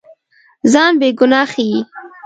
ځان 0.71 0.91
بېګناه 0.99 1.47
ښيي. 1.51 1.79